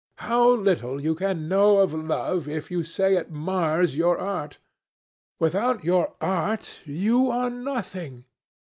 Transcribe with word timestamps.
How 0.17 0.49
little 0.49 0.99
you 0.99 1.13
can 1.13 1.47
know 1.47 1.77
of 1.77 1.93
love, 1.93 2.47
if 2.47 2.71
you 2.71 2.83
say 2.83 3.15
it 3.17 3.29
mars 3.29 3.95
your 3.95 4.17
art! 4.17 4.57
Without 5.39 5.83
your 5.83 6.15
art, 6.19 6.79
you 6.85 7.29
are 7.29 7.51
nothing. 7.51 8.25